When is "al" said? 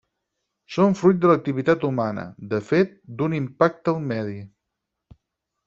3.97-4.03